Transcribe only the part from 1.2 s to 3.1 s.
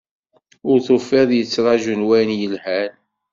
i yettraju n wayen yelhan